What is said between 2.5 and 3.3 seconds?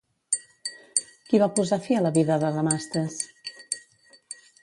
Damastes?